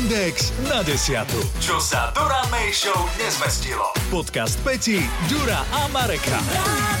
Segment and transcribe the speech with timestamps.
[0.00, 1.36] Index na desiatu.
[1.60, 3.84] Čo sa Dura May Show nezmestilo.
[4.08, 4.96] Podcast Peti,
[5.28, 6.40] Dura a Mareka.
[6.40, 6.99] Tak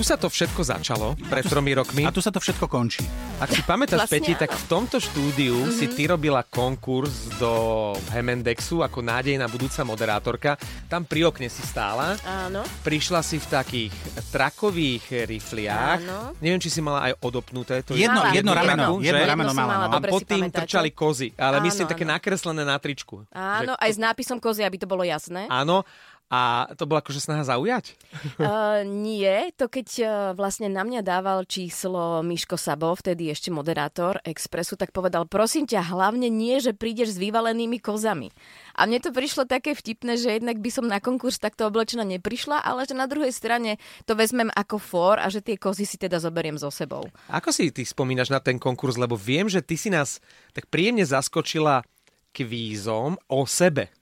[0.00, 2.08] tu sa to všetko začalo pred tromi rokmi.
[2.08, 3.04] A tu sa to všetko končí.
[3.36, 5.76] Ak si pamätáš, Vlastne Peti, tak v tomto štúdiu mm-hmm.
[5.76, 10.56] si ty robila konkurs do Hemendexu ako nádejná budúca moderátorka.
[10.88, 12.16] Tam pri okne si stála.
[12.24, 12.64] Áno.
[12.80, 13.92] Prišla si v takých
[14.32, 16.00] trakových rifliách.
[16.00, 16.32] Áno.
[16.40, 17.84] Neviem, či si mala aj odopnuté.
[17.84, 18.32] To Jedno, Mala.
[18.32, 19.04] jedno rameno, Že?
[19.04, 19.74] jedno Jedno rameno mala.
[19.84, 20.00] No.
[20.00, 20.64] A pod tým pamätáte.
[20.64, 21.28] trčali kozy.
[21.36, 22.16] Ale Áno, myslím také áno.
[22.16, 23.28] nakreslené na tričku.
[23.36, 25.44] Áno, Že- aj s nápisom kozy, aby to bolo jasné.
[25.52, 25.84] Áno.
[26.30, 27.92] A to bola akože snaha zaujať?
[28.40, 34.16] Uh, nie, to keď uh, vlastne na mňa dával číslo Miško Sabo, vtedy ešte moderátor
[34.24, 38.32] Expressu, tak povedal, prosím ťa, hlavne nie, že prídeš s vyvalenými kozami.
[38.78, 42.64] A mne to prišlo také vtipné, že jednak by som na konkurs takto oblečená neprišla,
[42.64, 43.76] ale že na druhej strane
[44.08, 47.04] to vezmem ako for a že tie kozy si teda zoberiem so sebou.
[47.28, 48.96] Ako si ty spomínaš na ten konkurs?
[48.96, 50.22] Lebo viem, že ty si nás
[50.56, 51.84] tak príjemne zaskočila
[52.32, 53.92] kvízom o sebe.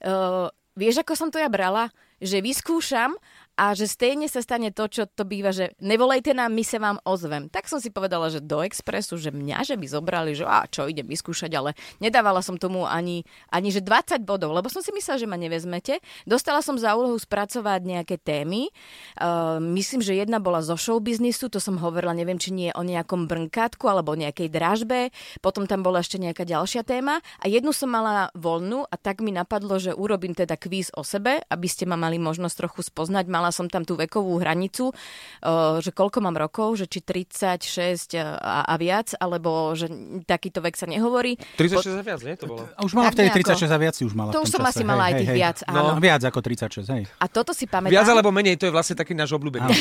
[0.00, 1.90] Uh, vieš, ako som to ja brala?
[2.20, 3.16] Že vyskúšam
[3.56, 7.00] a že stejne sa stane to, čo to býva, že nevolejte nám, my sa vám
[7.08, 7.48] ozvem.
[7.48, 10.84] Tak som si povedala, že do Expressu, že mňa, že by zobrali, že a čo,
[10.86, 15.18] idem vyskúšať, ale nedávala som tomu ani, ani že 20 bodov, lebo som si myslela,
[15.18, 16.04] že ma nevezmete.
[16.28, 18.68] Dostala som za úlohu spracovať nejaké témy.
[19.16, 22.84] Uh, myslím, že jedna bola zo show biznisu, to som hovorila, neviem, či nie o
[22.84, 25.08] nejakom brnkátku alebo o nejakej dražbe.
[25.40, 29.32] Potom tam bola ešte nejaká ďalšia téma a jednu som mala voľnú a tak mi
[29.32, 33.24] napadlo, že urobím teda kvíz o sebe, aby ste ma mali možnosť trochu spoznať.
[33.32, 38.66] Mala som tam tú vekovú hranicu, uh, že koľko mám rokov, že či 36 a,
[38.66, 39.90] a viac, alebo že
[40.24, 41.36] takýto vek sa nehovorí.
[41.58, 42.34] 36 a viac, nie?
[42.38, 42.62] To bolo.
[42.74, 43.56] A už mala vtedy nejako.
[43.58, 44.80] 36 a viac si už mala To už som čase.
[44.80, 45.96] asi mala aj tých viac, áno.
[45.96, 47.02] No, viac ako 36, hej.
[47.20, 47.94] A toto si pamätám.
[47.94, 49.70] Viac alebo menej, to je vlastne taký náš obľúbený.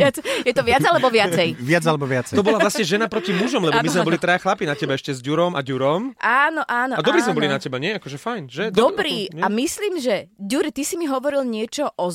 [0.48, 1.58] je to viac alebo viacej?
[1.58, 2.34] Viac alebo viacej.
[2.36, 5.12] To bola vlastne žena proti mužom, lebo my sme boli traja chlapi na teba ešte
[5.12, 6.16] s Ďurom a Ďurom.
[6.20, 6.94] Áno, áno.
[6.96, 7.96] A dobrí sme boli na teba, nie?
[7.96, 8.64] Akože fajn, že?
[8.72, 9.28] Dobrý.
[9.30, 9.42] nie?
[9.42, 12.06] A myslím, že, Ďuri, ty si mi hovoril niečo o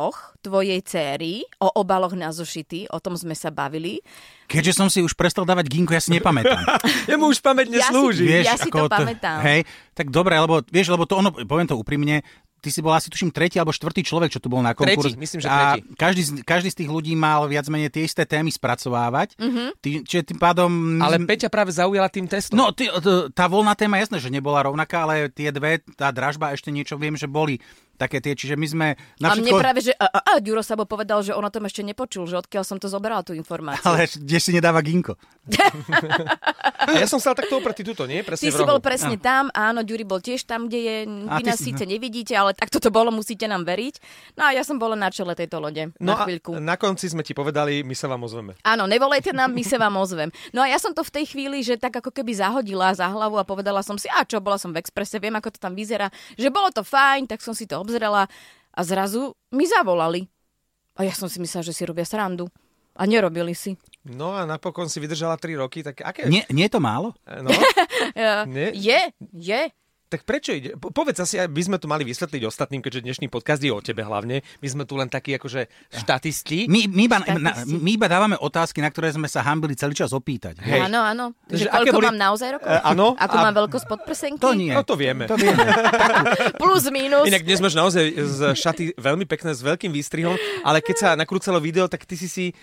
[0.00, 4.00] zošitoch tvojej céry, o obaloch na zošity, o tom sme sa bavili.
[4.46, 6.64] Keďže som si už prestal dávať ginko, ja si nepamätám.
[7.10, 8.24] Jemu už pamäť Ja si- neslúži.
[8.24, 9.38] Vieš, Ja si to pamätám.
[9.44, 12.24] Hej, tak dobre, lebo vieš, lebo to ono, poviem to úprimne,
[12.60, 15.12] ty si bol asi tuším tretí alebo štvrtý človek, čo tu bol na konkurs.
[15.12, 15.92] Tretí, myslím, že a tretí.
[15.94, 19.36] každý, z- každý z tých ľudí mal viac menej tie isté témy spracovávať.
[19.36, 19.68] Mm-hmm.
[19.76, 20.70] Ty, čiže tým pádom...
[20.98, 22.56] Ale Peťa práve zaujala tým testom.
[22.56, 22.88] No, ty,
[23.32, 26.96] tá voľná téma, jasné, že nebola rovnaká, ale tie dve, tá dražba a ešte niečo
[26.96, 27.60] viem, že boli
[28.00, 28.86] také tie, čiže my sme
[29.20, 29.60] na a mne všetko...
[29.60, 32.40] práve, že a, a, a Ďuro Sabo povedal, že on o tom ešte nepočul, že
[32.40, 33.84] odkiaľ som to zobrala, tú informáciu.
[33.84, 35.20] Ale kde si nedáva ginko.
[36.80, 38.24] A ja som stal takto opretý tuto, nie?
[38.24, 41.60] Presne Ty si bol presne tam, áno, Ďuri bol tiež tam, kde je, vy nás
[41.60, 44.00] si- síce nevidíte, ale takto to bolo, musíte nám veriť.
[44.34, 46.56] No a ja som bola na čele tejto lode, No na a chvíľku.
[46.56, 48.56] na konci sme ti povedali, my sa vám ozveme.
[48.64, 50.32] Áno, nevolejte nám, my sa vám ozvem.
[50.50, 53.36] No a ja som to v tej chvíli, že tak ako keby zahodila za hlavu
[53.36, 56.08] a povedala som si, a čo, bola som v Expresse, viem, ako to tam vyzerá,
[56.34, 58.30] že bolo to fajn, tak som si to obzrela
[58.70, 60.30] a zrazu mi zavolali.
[60.94, 62.46] A ja som si myslela, že si robia srandu.
[62.94, 63.74] A nerobili si.
[64.06, 66.30] No a napokon si vydržala 3 roky, tak aké...
[66.30, 67.14] Nie, nie je to málo?
[67.26, 67.50] No,
[68.18, 68.74] Ja, Nie?
[68.74, 69.00] Je,
[69.32, 69.62] je.
[70.10, 70.74] Tak prečo ide?
[70.74, 74.02] Po- Povedz asi, by sme tu mali vysvetliť ostatným, keďže dnešný podcast je o tebe
[74.02, 74.42] hlavne.
[74.58, 76.66] My sme tu len takí akože štatisti.
[76.66, 77.78] My, my, iba, na, Štatisti.
[77.78, 80.58] my iba dávame otázky, na ktoré sme sa hambili celý čas opýtať.
[80.58, 80.82] Hej.
[80.84, 81.24] Áno, áno.
[81.46, 82.66] Že aké koľko boli- mám naozaj rokov?
[82.66, 83.06] E, áno.
[83.14, 84.40] Ako A- mám veľkosť podprsenky?
[84.40, 84.74] To nie.
[84.74, 85.24] No to vieme.
[85.24, 85.62] To vieme.
[86.60, 87.24] Plus, minus.
[87.24, 91.62] Inak dnes máš naozaj z šaty veľmi pekné, s veľkým výstrihom, ale keď sa nakrúcalo
[91.62, 92.54] video, tak ty si si e,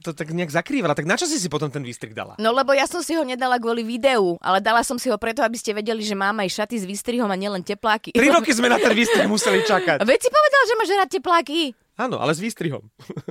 [0.00, 0.96] to tak nejak zakrývala.
[0.96, 2.34] Tak na čo si si potom ten výstrih dala?
[2.38, 5.40] No lebo ja som si ho nedala kvôli videu, ale dala som si ho preto,
[5.40, 8.14] aby ste vedeli, že mám aj šaty s výstrihom a nielen tepláky.
[8.14, 10.06] Tri roky sme na ten výstrih museli čakať.
[10.06, 11.74] Veď si povedal, že máš rád tepláky.
[11.94, 12.82] Áno, ale s výstrihom.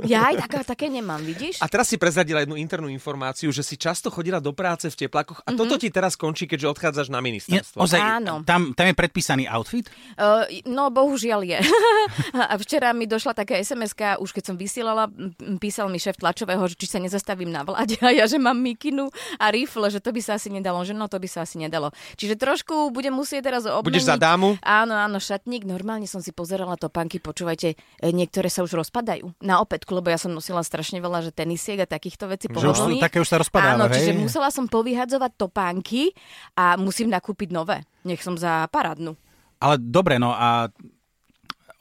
[0.08, 1.60] Ja aj také, také nemám, vidíš?
[1.60, 5.44] A teraz si prezradila jednu internú informáciu, že si často chodila do práce v teplákoch
[5.44, 5.58] a Mhm.
[5.60, 7.84] toto ti teraz končí, keďže odchádzaš na Je, ministerstvo.
[7.84, 8.40] ozaj, Áno.
[8.48, 9.92] tam, tam je predpísaný outfit?
[10.16, 11.60] Uh, no, bohužiaľ je.
[12.52, 15.12] a včera mi došla taká sms už keď som vysielala,
[15.60, 19.12] písal mi šéf tlačového, že či sa nezastavím na vláde a ja, že mám mikinu
[19.38, 21.92] a rifle, že to by sa asi nedalo, že no to by sa asi nedalo.
[22.16, 23.86] Čiže trošku budem musieť teraz obmeniť.
[23.86, 24.56] Budeš za dámu?
[24.64, 25.68] Áno, áno, šatník.
[25.68, 30.22] Normálne som si pozerala topánky, počúvajte, e, niektoré sa už rozpadajú na opätku, lebo ja
[30.22, 33.42] som nosila strašne veľa že tenisiek a takýchto vecí Že už sú, také už sa
[33.42, 33.98] rozpadáva, Áno, hej?
[33.98, 36.14] čiže musela som povyhadzovať topánky
[36.54, 37.82] a musím nakúpiť nové.
[38.06, 39.18] Nech som za parádnu.
[39.58, 40.70] Ale dobre, no a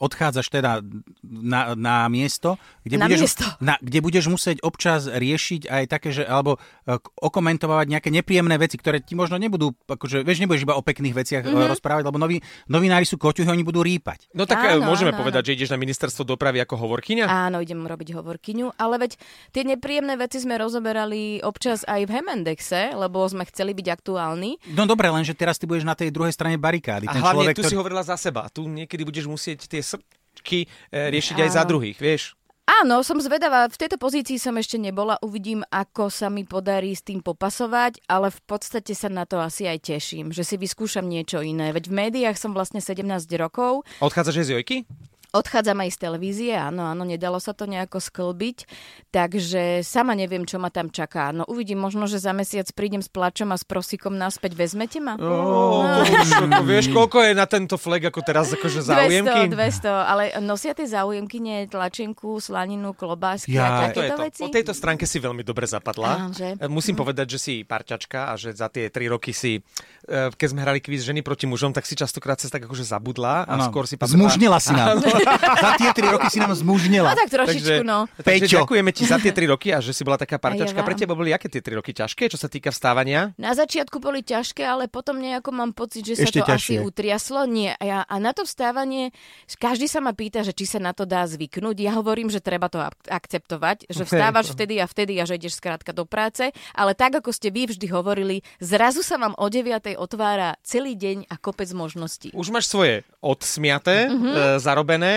[0.03, 0.83] odchádzaš teda
[1.23, 3.47] na, na miesto, kde Na budeš, miesto.
[3.59, 8.59] Na, kde budeš musieť občas riešiť aj také, že, alebo e, k- okomentovať nejaké nepríjemné
[8.59, 11.55] veci, ktoré ti možno nebudú, akože, vieš, nebudeš iba o pekných veciach Mhm.
[11.55, 11.71] mm-hmm.
[11.71, 14.27] rozprávať, lebo noví, novinári sú koťuhy, oni budú rýpať.
[14.33, 17.25] No tak áno, Áno, môžeme áno, povedať, že ideš na ministerstvo dopravy ako hovorkyňa?
[17.25, 19.13] Áno, idem robiť hovorkyňu, ale veď
[19.51, 24.59] tie nepríjemné veci sme rozoberali občas aj v Hemendexe, lebo sme chceli byť aktuálni.
[24.73, 27.07] No dobre, lenže teraz ty budeš na tej druhej strane barikády.
[27.07, 28.49] A Ten hlavne človek, tu si hovorila za seba.
[28.49, 30.67] Tu niekedy budeš musieť tie srčky e,
[31.13, 32.37] riešiť aj za druhých, vieš?
[32.63, 33.67] Áno, som zvedavá.
[33.67, 35.19] V tejto pozícii som ešte nebola.
[35.19, 39.67] Uvidím, ako sa mi podarí s tým popasovať, ale v podstate sa na to asi
[39.67, 41.75] aj teším, že si vyskúšam niečo iné.
[41.75, 43.03] Veď v médiách som vlastne 17
[43.35, 43.83] rokov.
[43.99, 44.77] Odchádzaš aj z Jojky?
[45.33, 48.69] Odchádzam aj z televízie, áno, áno, nedalo sa to nejako sklbiť,
[49.09, 51.33] takže sama neviem, čo ma tam čaká.
[51.33, 54.53] No uvidím, možno, že za mesiac prídem s plačom a s prosíkom naspäť.
[54.53, 55.17] Vezmete ma?
[55.17, 59.49] Oh, to už, ako, vieš, koľko je na tento flag ako teraz akože záujemky?
[59.49, 64.29] 200, 200, ale nosia tie záujemky nie tlačenku, slaninu, klobásky Ja, a takéto to.
[64.29, 64.43] veci?
[64.45, 66.29] Po tejto stránke si veľmi dobre zapadla.
[66.29, 66.61] Áno, že?
[66.61, 69.65] E, Musím povedať, že si parťačka a že za tie tri roky si,
[70.05, 73.49] e, keď sme hrali kvíz ženy proti mužom, tak si častokrát sa tak akože zabudla
[73.49, 74.13] a Áno, skôr si pamätá...
[74.21, 75.01] Zmužnila si nám.
[75.57, 77.09] Za tie tri roky si nám zmužnila.
[77.09, 78.07] No tak trošičku, no.
[78.17, 78.59] Takže Peťo.
[78.61, 80.75] ďakujeme ti za tie tri roky a že si bola taká parťačka.
[80.75, 80.85] vám.
[80.85, 83.33] Pre teba boli aké tie tri roky ťažké, čo sa týka vstávania?
[83.37, 86.77] Na začiatku boli ťažké, ale potom nejako mám pocit, že sa Ešte to ťažšie.
[86.77, 87.41] asi utriaslo.
[87.45, 87.75] Nie.
[87.75, 89.11] A, ja, a na to vstávanie,
[89.55, 91.77] každý sa ma pýta, že či sa na to dá zvyknúť.
[91.79, 95.57] Ja hovorím, že treba to ak- akceptovať, že vstávaš vtedy a vtedy a že ideš
[95.57, 96.45] skrátka do práce.
[96.73, 99.71] Ale tak, ako ste vy vždy hovorili, zrazu sa vám o 9.
[99.95, 102.31] otvára celý deň a kopec možností.
[102.33, 104.15] Už máš svoje odsmiaté, Mhm.
[104.15, 104.35] mm-hmm.
[104.35, 105.12] e, zarobené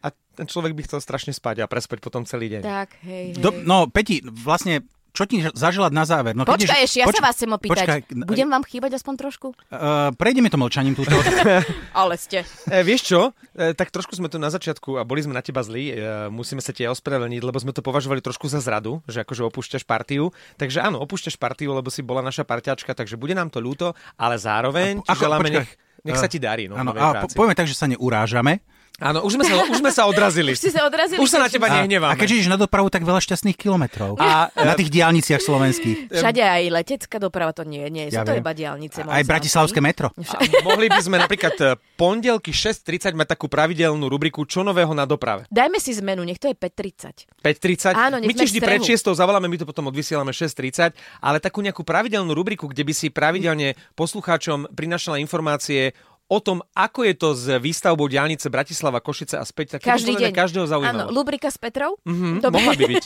[0.00, 2.62] a ten človek by chcel strašne spať a prespať potom celý deň.
[2.62, 3.42] Tak, hej, hej.
[3.42, 4.82] Do, no, Peti, vlastne,
[5.14, 6.34] čo ti zaželať na záver?
[6.34, 7.86] No, Počkaj ešte, ja poč- sa vás chcem opýtať.
[7.86, 9.54] Počkaj, Budem vám chýbať aspoň trošku?
[9.70, 11.14] Uh, prejdeme to mlčaním túto.
[11.94, 12.42] Ale ste.
[12.66, 13.20] E, vieš čo,
[13.54, 16.58] e, tak trošku sme tu na začiatku a boli sme na teba zlí, e, musíme
[16.58, 20.34] sa ti aj ospravedlniť, lebo sme to považovali trošku za zradu, že akože opúšťaš partiu.
[20.58, 24.34] Takže áno, opúšťaš partiu, lebo si bola naša parťačka, takže bude nám to ľúto, ale
[24.34, 25.62] zároveň ti Ako- želáme, počkaj.
[25.62, 25.70] nech,
[26.10, 26.66] nech sa ti darí.
[26.66, 28.58] No, Áno, a po, povieme tak, že sa neurážame.
[29.02, 30.54] Áno, už sme sa, už sme sa odrazili.
[30.54, 31.18] Už ste sa odrazili.
[31.18, 32.14] Už sa na teba A, nehneváme.
[32.14, 34.14] a keďže ideš na dopravu, tak veľa šťastných kilometrov.
[34.22, 35.96] A, na tých diálniciach slovenských.
[36.14, 38.46] Všade aj letecká doprava to nie, nie, sú Ja to viem.
[38.46, 39.02] iba diálnice.
[39.02, 40.14] Aj bratislavské metro.
[40.14, 41.66] a mohli by sme napríklad e,
[41.98, 45.50] pondelky 6.30 mať takú pravidelnú rubriku Čo nového na doprave.
[45.50, 47.42] Dajme si zmenu, nech to je 5.30.
[47.42, 47.98] 5.30.
[47.98, 51.66] Áno, nech my ti vždy pred 6 zavoláme, my to potom odvysielame 6.30, ale takú
[51.66, 57.28] nejakú pravidelnú rubriku, kde by si pravidelne poslucháčom prinašala informácie o tom, ako je to
[57.32, 59.76] s výstavbou diálnice Bratislava, Košice a späť.
[59.76, 60.30] Tak Každý deň.
[60.30, 61.08] každého Áno, zaujímalo.
[61.10, 62.00] lubrika s Petrou?
[62.02, 62.56] Mhm, Dobre.
[62.58, 63.04] mohla by byť.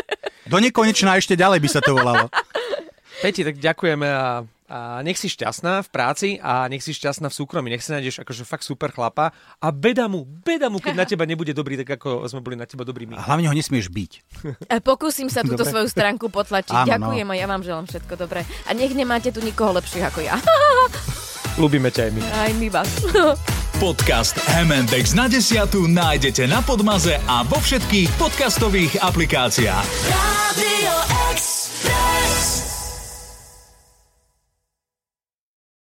[0.50, 2.26] Do nekonečna ešte ďalej by sa to volalo.
[3.20, 7.36] Peti, tak ďakujeme a, a nech si šťastná v práci a nech si šťastná v
[7.36, 7.68] súkromí.
[7.68, 11.22] Nech si nájdeš akože fakt super chlapa a beda mu, beda mu, keď na teba
[11.22, 13.14] nebude dobrý, tak ako sme boli na teba dobrí my.
[13.14, 14.12] A hlavne ho nesmieš byť.
[14.66, 15.70] A Pokúsim sa túto Dobre.
[15.70, 16.72] svoju stránku potlačiť.
[16.72, 16.92] Áno, no.
[17.12, 18.40] Ďakujem a ja vám želám všetko dobré.
[18.64, 20.34] A nech nemáte tu nikoho lepších ako ja.
[21.60, 22.20] Ľúbime ťa aj my.
[22.24, 22.90] Aj my vás.
[23.84, 29.88] Podcast M&X na desiatu nájdete na Podmaze a vo všetkých podcastových aplikáciách.
[30.08, 31.19] Radio.